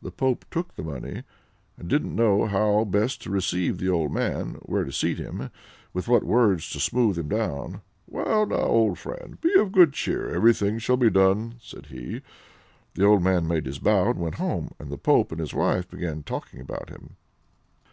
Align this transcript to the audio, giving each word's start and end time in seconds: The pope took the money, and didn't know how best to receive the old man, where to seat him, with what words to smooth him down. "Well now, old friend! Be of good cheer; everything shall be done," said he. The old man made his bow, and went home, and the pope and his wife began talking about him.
The 0.00 0.12
pope 0.12 0.44
took 0.48 0.76
the 0.76 0.84
money, 0.84 1.24
and 1.76 1.88
didn't 1.88 2.14
know 2.14 2.44
how 2.46 2.84
best 2.84 3.20
to 3.22 3.32
receive 3.32 3.78
the 3.78 3.88
old 3.88 4.12
man, 4.12 4.60
where 4.62 4.84
to 4.84 4.92
seat 4.92 5.18
him, 5.18 5.50
with 5.92 6.06
what 6.06 6.22
words 6.22 6.70
to 6.70 6.78
smooth 6.78 7.18
him 7.18 7.28
down. 7.28 7.80
"Well 8.06 8.46
now, 8.46 8.58
old 8.60 8.96
friend! 9.00 9.40
Be 9.40 9.52
of 9.58 9.72
good 9.72 9.92
cheer; 9.92 10.32
everything 10.32 10.78
shall 10.78 10.96
be 10.98 11.10
done," 11.10 11.56
said 11.60 11.86
he. 11.86 12.22
The 12.94 13.04
old 13.04 13.24
man 13.24 13.48
made 13.48 13.66
his 13.66 13.80
bow, 13.80 14.10
and 14.10 14.20
went 14.20 14.36
home, 14.36 14.70
and 14.78 14.88
the 14.88 14.96
pope 14.98 15.32
and 15.32 15.40
his 15.40 15.52
wife 15.52 15.90
began 15.90 16.22
talking 16.22 16.60
about 16.60 16.88
him. 16.88 17.16